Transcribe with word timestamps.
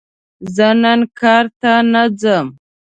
زه 0.55 0.67
نن 0.81 0.99
کار 1.19 1.45
ته 1.61 1.73
نه 1.91 2.03
ځم! 2.19 2.47